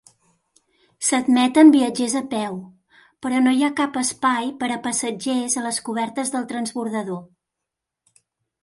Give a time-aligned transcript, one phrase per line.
[1.09, 2.57] S'admeten viatgers a peu,
[3.27, 7.23] però no hi ha cap espai per a passatgers a les cobertes del transbordador.